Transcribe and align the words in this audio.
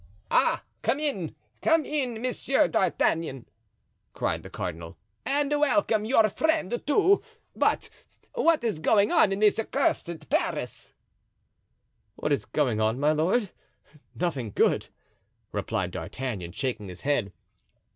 "Ah, 0.31 0.63
come 0.81 0.99
in, 0.99 1.35
come 1.61 1.85
in, 1.85 2.19
Monsieur 2.23 2.67
d'Artagnan!" 2.67 3.45
cried 4.13 4.41
the 4.41 4.49
cardinal, 4.49 4.97
"and 5.27 5.51
welcome 5.51 6.05
your 6.05 6.27
friend 6.27 6.81
too. 6.87 7.21
But 7.55 7.87
what 8.33 8.63
is 8.63 8.79
going 8.79 9.11
on 9.11 9.31
in 9.31 9.37
this 9.37 9.59
accursed 9.59 10.27
Paris?" 10.27 10.91
"What 12.15 12.31
is 12.31 12.45
going 12.45 12.81
on, 12.81 12.99
my 12.99 13.11
lord? 13.11 13.51
nothing 14.15 14.49
good," 14.55 14.87
replied 15.51 15.91
D'Artagnan, 15.91 16.53
shaking 16.53 16.87
his 16.89 17.01
head. 17.01 17.31